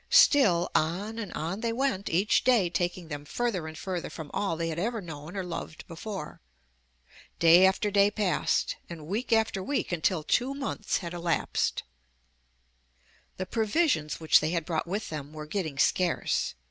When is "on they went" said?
1.51-2.09